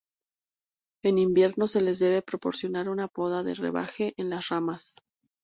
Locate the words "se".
1.67-1.79